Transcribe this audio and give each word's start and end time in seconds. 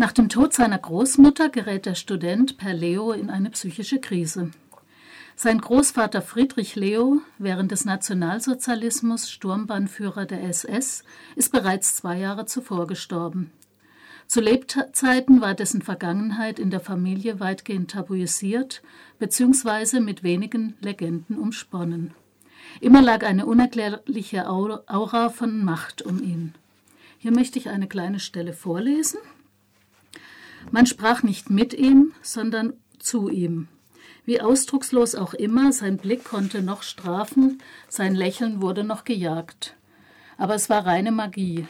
Nach 0.00 0.12
dem 0.12 0.28
Tod 0.28 0.54
seiner 0.54 0.78
Großmutter 0.78 1.48
gerät 1.48 1.84
der 1.84 1.96
Student 1.96 2.56
Per 2.56 2.72
Leo 2.72 3.10
in 3.10 3.30
eine 3.30 3.50
psychische 3.50 3.98
Krise. 3.98 4.52
Sein 5.34 5.60
Großvater 5.60 6.22
Friedrich 6.22 6.76
Leo, 6.76 7.20
während 7.38 7.72
des 7.72 7.84
Nationalsozialismus 7.84 9.28
Sturmbannführer 9.28 10.24
der 10.24 10.44
SS, 10.44 11.02
ist 11.34 11.50
bereits 11.50 11.96
zwei 11.96 12.16
Jahre 12.16 12.46
zuvor 12.46 12.86
gestorben. 12.86 13.50
Zu 14.28 14.40
Lebzeiten 14.40 15.40
war 15.40 15.54
dessen 15.54 15.82
Vergangenheit 15.82 16.60
in 16.60 16.70
der 16.70 16.78
Familie 16.78 17.40
weitgehend 17.40 17.90
tabuisiert 17.90 18.82
bzw. 19.18 19.98
mit 19.98 20.22
wenigen 20.22 20.76
Legenden 20.80 21.36
umsponnen. 21.36 22.14
Immer 22.80 23.02
lag 23.02 23.26
eine 23.26 23.46
unerklärliche 23.46 24.48
Aura 24.48 25.28
von 25.30 25.64
Macht 25.64 26.02
um 26.02 26.22
ihn. 26.22 26.54
Hier 27.18 27.32
möchte 27.32 27.58
ich 27.58 27.68
eine 27.68 27.88
kleine 27.88 28.20
Stelle 28.20 28.52
vorlesen. 28.52 29.18
Man 30.70 30.86
sprach 30.86 31.22
nicht 31.22 31.50
mit 31.50 31.74
ihm, 31.74 32.12
sondern 32.22 32.74
zu 32.98 33.28
ihm. 33.28 33.68
Wie 34.24 34.40
ausdruckslos 34.40 35.14
auch 35.14 35.32
immer, 35.32 35.72
sein 35.72 35.96
Blick 35.96 36.24
konnte 36.24 36.62
noch 36.62 36.82
strafen, 36.82 37.62
sein 37.88 38.14
Lächeln 38.14 38.60
wurde 38.60 38.84
noch 38.84 39.04
gejagt. 39.04 39.74
Aber 40.36 40.54
es 40.54 40.68
war 40.68 40.86
reine 40.86 41.12
Magie. 41.12 41.66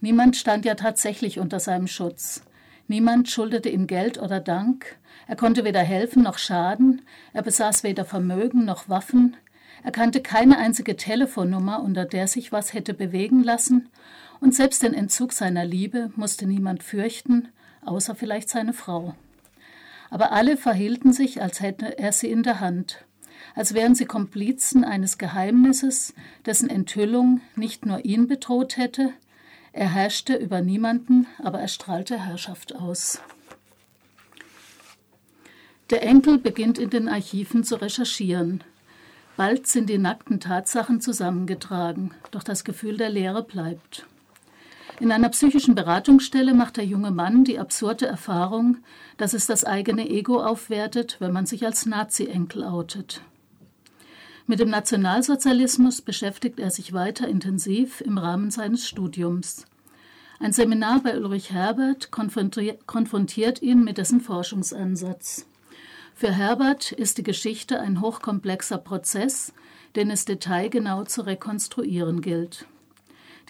Niemand 0.00 0.36
stand 0.36 0.64
ja 0.64 0.74
tatsächlich 0.74 1.38
unter 1.38 1.58
seinem 1.58 1.86
Schutz. 1.86 2.42
Niemand 2.86 3.30
schuldete 3.30 3.68
ihm 3.68 3.86
Geld 3.86 4.18
oder 4.18 4.40
Dank. 4.40 4.98
Er 5.26 5.36
konnte 5.36 5.64
weder 5.64 5.80
helfen 5.80 6.22
noch 6.22 6.38
schaden. 6.38 7.02
Er 7.32 7.42
besaß 7.42 7.82
weder 7.82 8.04
Vermögen 8.04 8.64
noch 8.64 8.88
Waffen. 8.88 9.36
Er 9.82 9.92
kannte 9.92 10.20
keine 10.20 10.58
einzige 10.58 10.96
Telefonnummer, 10.96 11.82
unter 11.82 12.04
der 12.04 12.26
sich 12.26 12.52
was 12.52 12.74
hätte 12.74 12.92
bewegen 12.92 13.42
lassen. 13.42 13.88
Und 14.40 14.54
selbst 14.54 14.82
den 14.82 14.92
Entzug 14.92 15.32
seiner 15.32 15.64
Liebe 15.64 16.10
musste 16.16 16.46
niemand 16.46 16.82
fürchten, 16.82 17.48
außer 17.90 18.14
vielleicht 18.14 18.48
seine 18.48 18.72
Frau. 18.72 19.14
Aber 20.10 20.32
alle 20.32 20.56
verhielten 20.56 21.12
sich, 21.12 21.42
als 21.42 21.60
hätte 21.60 21.98
er 21.98 22.12
sie 22.12 22.30
in 22.30 22.42
der 22.42 22.60
Hand, 22.60 23.04
als 23.54 23.74
wären 23.74 23.94
sie 23.94 24.06
Komplizen 24.06 24.84
eines 24.84 25.18
Geheimnisses, 25.18 26.14
dessen 26.46 26.70
Enthüllung 26.70 27.40
nicht 27.56 27.86
nur 27.86 28.04
ihn 28.04 28.28
bedroht 28.28 28.76
hätte, 28.76 29.12
er 29.72 29.92
herrschte 29.92 30.34
über 30.34 30.60
niemanden, 30.60 31.26
aber 31.42 31.60
er 31.60 31.68
strahlte 31.68 32.18
Herrschaft 32.18 32.74
aus. 32.74 33.20
Der 35.90 36.02
Enkel 36.02 36.38
beginnt 36.38 36.78
in 36.78 36.90
den 36.90 37.08
Archiven 37.08 37.64
zu 37.64 37.76
recherchieren. 37.76 38.62
Bald 39.36 39.66
sind 39.66 39.88
die 39.88 39.98
nackten 39.98 40.38
Tatsachen 40.38 41.00
zusammengetragen, 41.00 42.12
doch 42.30 42.42
das 42.42 42.64
Gefühl 42.64 42.96
der 42.96 43.10
Leere 43.10 43.42
bleibt. 43.42 44.06
In 45.00 45.12
einer 45.12 45.30
psychischen 45.30 45.74
Beratungsstelle 45.74 46.52
macht 46.52 46.76
der 46.76 46.84
junge 46.84 47.10
Mann 47.10 47.42
die 47.42 47.58
absurde 47.58 48.06
Erfahrung, 48.06 48.76
dass 49.16 49.32
es 49.32 49.46
das 49.46 49.64
eigene 49.64 50.06
Ego 50.10 50.42
aufwertet, 50.42 51.16
wenn 51.20 51.32
man 51.32 51.46
sich 51.46 51.64
als 51.64 51.86
Nazi-Enkel 51.86 52.64
outet. 52.64 53.22
Mit 54.46 54.60
dem 54.60 54.68
Nationalsozialismus 54.68 56.02
beschäftigt 56.02 56.60
er 56.60 56.70
sich 56.70 56.92
weiter 56.92 57.26
intensiv 57.28 58.02
im 58.02 58.18
Rahmen 58.18 58.50
seines 58.50 58.86
Studiums. 58.86 59.64
Ein 60.38 60.52
Seminar 60.52 61.00
bei 61.02 61.16
Ulrich 61.16 61.50
Herbert 61.50 62.10
konfrontiert 62.10 63.62
ihn 63.62 63.82
mit 63.82 63.96
dessen 63.96 64.20
Forschungsansatz. 64.20 65.46
Für 66.14 66.30
Herbert 66.30 66.92
ist 66.92 67.16
die 67.16 67.22
Geschichte 67.22 67.80
ein 67.80 68.02
hochkomplexer 68.02 68.76
Prozess, 68.76 69.54
den 69.96 70.10
es 70.10 70.26
detailgenau 70.26 71.04
zu 71.04 71.22
rekonstruieren 71.22 72.20
gilt. 72.20 72.66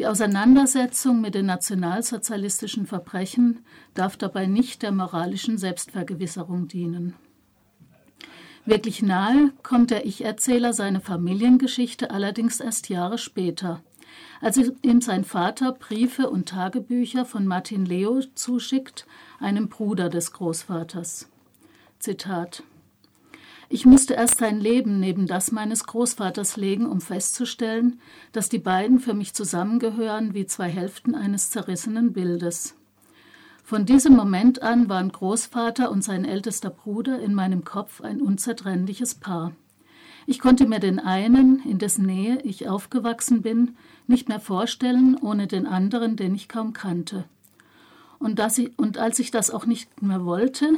Die 0.01 0.07
Auseinandersetzung 0.07 1.21
mit 1.21 1.35
den 1.35 1.45
nationalsozialistischen 1.45 2.87
Verbrechen 2.87 3.59
darf 3.93 4.17
dabei 4.17 4.47
nicht 4.47 4.81
der 4.81 4.93
moralischen 4.93 5.59
Selbstvergewisserung 5.59 6.69
dienen. 6.69 7.17
Wirklich 8.65 9.03
nahe 9.03 9.53
kommt 9.63 9.91
der 9.91 10.07
Ich-Erzähler 10.07 10.73
seine 10.73 11.01
Familiengeschichte 11.03 12.11
allerdings 12.13 12.61
erst 12.61 12.89
Jahre 12.89 13.19
später, 13.19 13.83
als 14.41 14.59
ihm 14.81 15.03
sein 15.03 15.23
Vater 15.23 15.73
Briefe 15.73 16.31
und 16.31 16.49
Tagebücher 16.49 17.27
von 17.27 17.47
Martin 17.47 17.85
Leo 17.85 18.23
zuschickt, 18.35 19.07
einem 19.39 19.69
Bruder 19.69 20.09
des 20.09 20.33
Großvaters. 20.33 21.29
Zitat 21.99 22.63
ich 23.73 23.87
musste 23.87 24.15
erst 24.15 24.39
sein 24.39 24.59
Leben 24.59 24.99
neben 24.99 25.29
das 25.29 25.53
meines 25.53 25.85
Großvaters 25.85 26.57
legen, 26.57 26.87
um 26.87 27.01
festzustellen, 27.01 28.01
dass 28.33 28.49
die 28.49 28.59
beiden 28.59 28.99
für 28.99 29.15
mich 29.15 29.33
zusammengehören 29.33 30.35
wie 30.35 30.45
zwei 30.45 30.69
Hälften 30.69 31.15
eines 31.15 31.51
zerrissenen 31.51 32.13
Bildes. 32.13 32.75
Von 33.63 33.87
diesem 33.87 34.17
Moment 34.17 34.61
an 34.61 34.89
waren 34.89 35.13
Großvater 35.13 35.93
und 35.93 36.03
sein 36.03 36.25
ältester 36.25 36.71
Bruder 36.71 37.21
in 37.21 37.33
meinem 37.33 37.63
Kopf 37.63 38.01
ein 38.01 38.21
unzertrennliches 38.21 39.15
Paar. 39.15 39.53
Ich 40.27 40.41
konnte 40.41 40.67
mir 40.67 40.81
den 40.81 40.99
einen, 40.99 41.63
in 41.65 41.79
dessen 41.79 42.05
Nähe 42.05 42.41
ich 42.43 42.69
aufgewachsen 42.69 43.41
bin, 43.41 43.77
nicht 44.09 44.29
mehr 44.29 44.41
vorstellen, 44.41 45.17
ohne 45.17 45.47
den 45.47 45.69
anderen, 45.69 46.17
den 46.17 46.35
ich 46.35 46.49
kaum 46.49 46.73
kannte. 46.73 47.25
Und, 48.19 48.41
ich, 48.59 48.77
und 48.77 48.99
als 48.99 49.21
ich 49.21 49.31
das 49.31 49.53
auch 49.53 49.65
nicht 49.65 50.03
mehr 50.03 50.25
wollte, 50.25 50.73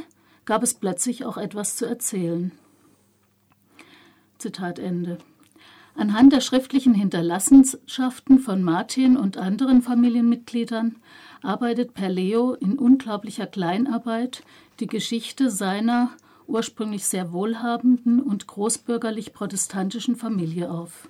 gab 0.45 0.61
es 0.61 0.75
plötzlich 0.75 1.25
auch 1.25 1.37
etwas 1.37 1.75
zu 1.75 1.87
erzählen. 1.87 2.51
Zitat 4.43 4.77
Ende. 4.77 5.19
Anhand 5.95 6.33
der 6.33 6.41
schriftlichen 6.41 6.93
Hinterlassenschaften 6.93 8.39
von 8.39 8.61
Martin 8.61 9.15
und 9.15 9.37
anderen 9.37 9.81
Familienmitgliedern 9.81 10.97
arbeitet 11.41 11.93
Perleo 11.93 12.53
in 12.53 12.77
unglaublicher 12.77 13.47
Kleinarbeit 13.47 14.43
die 14.81 14.87
Geschichte 14.87 15.49
seiner 15.49 16.09
ursprünglich 16.45 17.05
sehr 17.05 17.31
wohlhabenden 17.31 18.19
und 18.19 18.45
großbürgerlich-protestantischen 18.47 20.17
Familie 20.17 20.69
auf. 20.69 21.07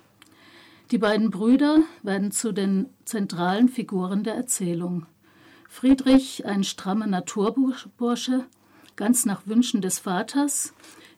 Die 0.92 0.98
beiden 0.98 1.30
Brüder 1.30 1.80
werden 2.04 2.30
zu 2.30 2.52
den 2.52 2.86
zentralen 3.04 3.68
Figuren 3.68 4.22
der 4.22 4.36
Erzählung. 4.36 5.06
Friedrich, 5.68 6.46
ein 6.46 6.62
strammer 6.62 7.08
Naturbursche, 7.08 8.44
ganz 8.94 9.26
nach 9.26 9.44
Wünschen 9.46 9.80
des 9.80 9.98
Vaters, 9.98 10.72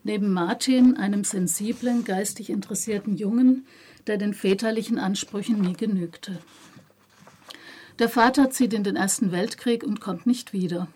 Neben 0.07 0.31
Martin, 0.31 0.95
einem 0.95 1.25
sensiblen, 1.25 2.05
geistig 2.05 2.49
interessierten 2.49 3.17
Jungen, 3.17 3.67
der 4.07 4.15
den 4.15 4.33
väterlichen 4.33 4.99
Ansprüchen 4.99 5.59
nie 5.59 5.73
genügte. 5.73 6.37
Der 7.99 8.07
Vater 8.07 8.49
zieht 8.49 8.71
in 8.71 8.85
den 8.85 8.95
Ersten 8.95 9.33
Weltkrieg 9.33 9.83
und 9.83 9.99
kommt 9.99 10.25
nicht 10.25 10.53
wieder. 10.53 10.87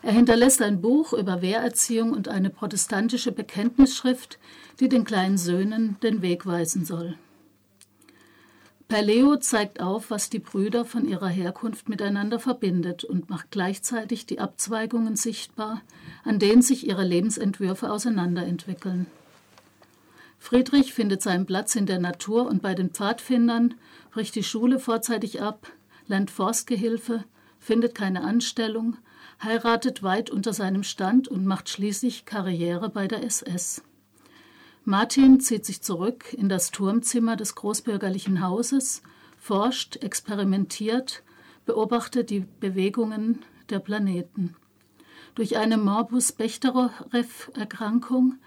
Er 0.00 0.12
hinterlässt 0.12 0.62
ein 0.62 0.80
Buch 0.80 1.12
über 1.12 1.42
Wehrerziehung 1.42 2.12
und 2.12 2.28
eine 2.28 2.48
protestantische 2.48 3.30
Bekenntnisschrift, 3.30 4.38
die 4.80 4.88
den 4.88 5.04
kleinen 5.04 5.36
Söhnen 5.36 5.98
den 6.02 6.22
Weg 6.22 6.46
weisen 6.46 6.86
soll. 6.86 7.18
Perleo 8.90 9.36
zeigt 9.36 9.80
auf, 9.80 10.10
was 10.10 10.30
die 10.30 10.40
Brüder 10.40 10.84
von 10.84 11.06
ihrer 11.06 11.28
Herkunft 11.28 11.88
miteinander 11.88 12.40
verbindet 12.40 13.04
und 13.04 13.30
macht 13.30 13.52
gleichzeitig 13.52 14.26
die 14.26 14.40
Abzweigungen 14.40 15.14
sichtbar, 15.14 15.82
an 16.24 16.40
denen 16.40 16.60
sich 16.60 16.88
ihre 16.88 17.04
Lebensentwürfe 17.04 17.88
auseinanderentwickeln. 17.88 19.06
Friedrich 20.40 20.92
findet 20.92 21.22
seinen 21.22 21.46
Platz 21.46 21.76
in 21.76 21.86
der 21.86 22.00
Natur 22.00 22.48
und 22.48 22.62
bei 22.62 22.74
den 22.74 22.90
Pfadfindern, 22.90 23.74
bricht 24.10 24.34
die 24.34 24.42
Schule 24.42 24.80
vorzeitig 24.80 25.40
ab, 25.40 25.70
lernt 26.08 26.32
Forstgehilfe, 26.32 27.22
findet 27.60 27.94
keine 27.94 28.24
Anstellung, 28.24 28.96
heiratet 29.40 30.02
weit 30.02 30.30
unter 30.30 30.52
seinem 30.52 30.82
Stand 30.82 31.28
und 31.28 31.46
macht 31.46 31.68
schließlich 31.68 32.24
Karriere 32.24 32.88
bei 32.88 33.06
der 33.06 33.22
SS. 33.22 33.84
Martin 34.84 35.40
zieht 35.40 35.66
sich 35.66 35.82
zurück 35.82 36.32
in 36.32 36.48
das 36.48 36.70
Turmzimmer 36.70 37.36
des 37.36 37.54
großbürgerlichen 37.54 38.40
Hauses, 38.40 39.02
forscht, 39.38 39.96
experimentiert, 39.96 41.22
beobachtet 41.66 42.30
die 42.30 42.46
Bewegungen 42.60 43.42
der 43.68 43.78
Planeten. 43.78 44.56
Durch 45.34 45.58
eine 45.58 45.76
Morbus 45.76 46.32
Bechterew-Erkrankung 46.32 48.38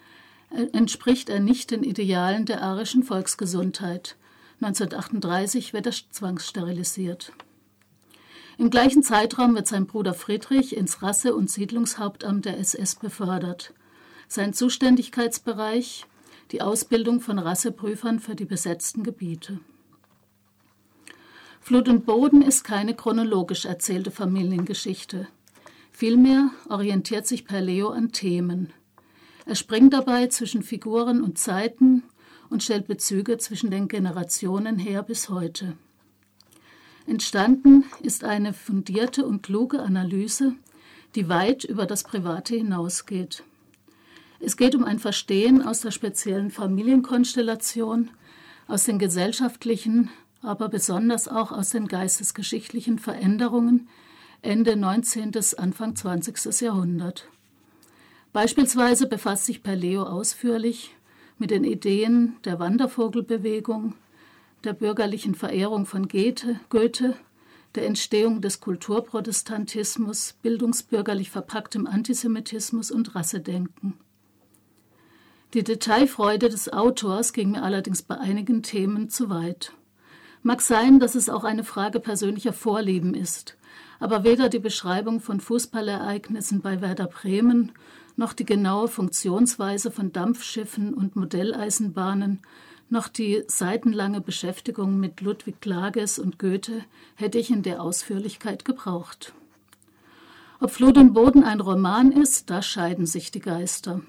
äh, 0.50 0.66
entspricht 0.74 1.30
er 1.30 1.40
nicht 1.40 1.72
den 1.72 1.84
Idealen 1.84 2.46
der 2.46 2.62
arischen 2.62 3.04
Volksgesundheit. 3.04 4.18
1938 4.62 5.74
wird 5.74 5.86
er 5.86 5.94
zwangssterilisiert. 5.94 7.32
Im 8.58 8.70
gleichen 8.70 9.04
Zeitraum 9.04 9.56
wird 9.56 9.68
sein 9.68 9.88
Bruder 9.88 10.14
Friedrich 10.14 10.76
ins 10.76 11.02
Rasse- 11.02 11.36
und 11.36 11.50
Siedlungshauptamt 11.50 12.46
der 12.46 12.60
SS 12.60 12.96
befördert. 12.96 13.74
Sein 14.28 14.54
Zuständigkeitsbereich 14.54 16.06
die 16.52 16.62
Ausbildung 16.62 17.22
von 17.22 17.40
Rasseprüfern 17.40 18.20
für 18.20 18.36
die 18.36 18.46
besetzten 18.46 19.04
Gebiete. 19.04 19.60
Flut 21.60 21.88
und 21.88 22.06
Boden 22.06 22.42
ist 22.42 22.64
keine 22.64 22.94
chronologisch 22.94 23.66
erzählte 23.66 24.12
Familiengeschichte. 24.12 25.28
Vielmehr 25.92 26.50
orientiert 26.70 27.26
sich 27.26 27.46
Perleo 27.46 27.90
an 27.90 28.12
Themen. 28.12 28.74
Er 29.46 29.56
springt 29.56 29.94
dabei 29.94 30.28
zwischen 30.28 30.64
Figuren 30.64 31.22
und 31.22 31.38
Zeiten 31.38 32.04
und 32.50 32.64
stellt 32.64 32.88
Bezüge 32.88 33.38
zwischen 33.38 33.72
den 33.72 33.88
Generationen 33.88 34.78
her 34.78 35.04
bis 35.04 35.30
heute. 35.30 35.78
Entstanden 37.06 37.86
ist 38.02 38.24
eine 38.24 38.54
fundierte 38.54 39.26
und 39.26 39.44
kluge 39.44 39.82
Analyse, 39.82 40.54
die 41.16 41.30
weit 41.30 41.64
über 41.64 41.86
das 41.86 42.04
Private 42.04 42.56
hinausgeht. 42.56 43.44
Es 44.46 44.58
geht 44.58 44.76
um 44.76 44.84
ein 44.84 45.00
Verstehen 45.00 45.62
aus 45.62 45.80
der 45.80 45.92
speziellen 45.92 46.52
Familienkonstellation, 46.52 48.10
aus 48.68 48.84
den 48.84 49.00
gesellschaftlichen, 49.00 50.10
aber 50.42 50.68
besonders 50.68 51.30
auch 51.30 51.54
aus 51.54 51.70
den 51.70 51.88
geistesgeschichtlichen 51.88 53.00
Veränderungen 53.00 53.88
Ende 54.42 54.76
19. 54.76 55.32
Anfang 55.56 55.96
20. 55.96 56.60
Jahrhundert. 56.60 57.30
Beispielsweise 58.34 59.08
befasst 59.08 59.46
sich 59.46 59.64
Perleo 59.64 60.04
ausführlich 60.04 60.94
mit 61.38 61.50
den 61.50 61.64
Ideen 61.64 62.36
der 62.44 62.60
Wandervogelbewegung, 62.60 63.94
der 64.66 64.74
bürgerlichen 64.74 65.36
Verehrung 65.36 65.86
von 65.86 66.10
Goethe, 66.10 66.60
Goethe 66.68 67.16
der 67.76 67.86
Entstehung 67.86 68.42
des 68.42 68.60
Kulturprotestantismus, 68.60 70.36
bildungsbürgerlich 70.42 71.30
verpacktem 71.30 71.88
Antisemitismus 71.88 72.92
und 72.92 73.16
Rassedenken. 73.16 73.98
Die 75.54 75.64
Detailfreude 75.64 76.50
des 76.50 76.74
Autors 76.74 77.32
ging 77.32 77.52
mir 77.52 77.62
allerdings 77.62 78.02
bei 78.02 78.18
einigen 78.18 78.64
Themen 78.64 79.10
zu 79.10 79.30
weit. 79.30 79.72
Mag 80.42 80.62
sein, 80.62 81.00
dass 81.00 81.14
es 81.14 81.30
auch 81.30 81.44
eine 81.44 81.64
Frage 81.64 82.00
persönlicher 82.00 82.54
Vorlieben 82.54 83.14
ist, 83.14 83.56
aber 84.00 84.24
weder 84.24 84.50
die 84.50 84.58
Beschreibung 84.58 85.20
von 85.20 85.40
Fußballereignissen 85.40 86.62
bei 86.62 86.82
Werder 86.82 87.06
Bremen 87.06 87.72
noch 88.16 88.34
die 88.34 88.46
genaue 88.46 88.88
Funktionsweise 88.88 89.92
von 89.92 90.12
Dampfschiffen 90.12 90.92
und 90.92 91.16
Modelleisenbahnen 91.16 92.40
noch 92.90 93.08
die 93.08 93.44
seitenlange 93.46 94.22
Beschäftigung 94.22 95.00
mit 95.00 95.22
Ludwig 95.22 95.62
Klages 95.62 96.18
und 96.18 96.40
Goethe 96.40 96.84
hätte 97.14 97.38
ich 97.38 97.52
in 97.52 97.62
der 97.62 97.80
Ausführlichkeit 97.80 98.66
gebraucht. 98.66 99.34
Ob 100.60 100.72
Flut 100.72 100.98
und 100.98 101.14
Boden 101.14 101.44
ein 101.44 101.60
Roman 101.60 102.12
ist, 102.12 102.50
da 102.50 102.64
scheiden 102.64 103.06
sich 103.06 103.30
die 103.30 103.40
Geister. 103.40 104.02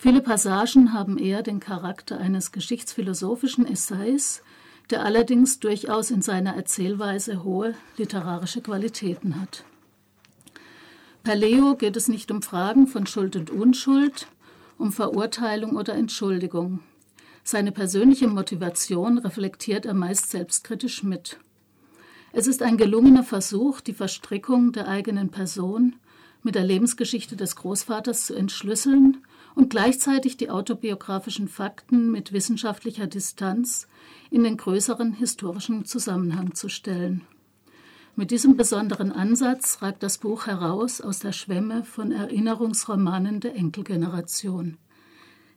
Viele 0.00 0.22
Passagen 0.22 0.92
haben 0.92 1.18
eher 1.18 1.42
den 1.42 1.58
Charakter 1.58 2.18
eines 2.18 2.52
geschichtsphilosophischen 2.52 3.66
Essays, 3.66 4.42
der 4.90 5.04
allerdings 5.04 5.58
durchaus 5.58 6.12
in 6.12 6.22
seiner 6.22 6.54
Erzählweise 6.54 7.42
hohe 7.42 7.74
literarische 7.96 8.60
Qualitäten 8.60 9.40
hat. 9.40 9.64
Bei 11.24 11.34
Leo 11.34 11.74
geht 11.74 11.96
es 11.96 12.06
nicht 12.06 12.30
um 12.30 12.42
Fragen 12.42 12.86
von 12.86 13.08
Schuld 13.08 13.34
und 13.34 13.50
Unschuld, 13.50 14.28
um 14.78 14.92
Verurteilung 14.92 15.74
oder 15.74 15.96
Entschuldigung. 15.96 16.78
Seine 17.42 17.72
persönliche 17.72 18.28
Motivation 18.28 19.18
reflektiert 19.18 19.84
er 19.84 19.94
meist 19.94 20.30
selbstkritisch 20.30 21.02
mit. 21.02 21.40
Es 22.32 22.46
ist 22.46 22.62
ein 22.62 22.76
gelungener 22.76 23.24
Versuch, 23.24 23.80
die 23.80 23.94
Verstrickung 23.94 24.70
der 24.70 24.86
eigenen 24.86 25.30
Person 25.30 25.96
mit 26.44 26.54
der 26.54 26.64
Lebensgeschichte 26.64 27.34
des 27.34 27.56
Großvaters 27.56 28.26
zu 28.26 28.34
entschlüsseln 28.36 29.24
und 29.58 29.70
gleichzeitig 29.70 30.36
die 30.36 30.50
autobiografischen 30.50 31.48
Fakten 31.48 32.12
mit 32.12 32.32
wissenschaftlicher 32.32 33.08
Distanz 33.08 33.88
in 34.30 34.44
den 34.44 34.56
größeren 34.56 35.14
historischen 35.14 35.84
Zusammenhang 35.84 36.54
zu 36.54 36.68
stellen. 36.68 37.22
Mit 38.14 38.30
diesem 38.30 38.56
besonderen 38.56 39.10
Ansatz 39.10 39.82
ragt 39.82 40.04
das 40.04 40.18
Buch 40.18 40.46
heraus 40.46 41.00
aus 41.00 41.18
der 41.18 41.32
Schwemme 41.32 41.82
von 41.82 42.12
Erinnerungsromanen 42.12 43.40
der 43.40 43.56
Enkelgeneration. 43.56 44.76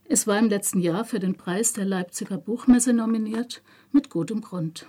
Es 0.05 0.25
war 0.25 0.39
im 0.39 0.49
letzten 0.49 0.79
Jahr 0.79 1.05
für 1.05 1.19
den 1.19 1.35
Preis 1.35 1.73
der 1.73 1.85
Leipziger 1.85 2.39
Buchmesse 2.39 2.93
nominiert, 2.93 3.61
mit 3.91 4.09
gutem 4.09 4.41
Grund. 4.41 4.87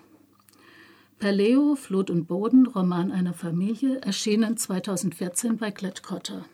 Perleo, 1.19 1.75
Flut 1.75 2.09
und 2.09 2.29
Boden, 2.29 2.65
Roman 2.65 3.13
einer 3.13 3.35
Familie, 3.35 4.01
erschienen 4.01 4.57
2014 4.57 5.59
bei 5.59 5.71
Klett-Cotta. 5.71 6.47